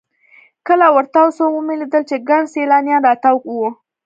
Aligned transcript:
کله 0.67 0.85
ورتاو 0.95 1.27
سوم 1.37 1.51
ومې 1.57 1.75
لېدل 1.81 2.03
چې 2.09 2.25
ګڼ 2.29 2.41
سیلانیان 2.53 3.01
راتاو 3.09 3.35
وو. 3.55 3.67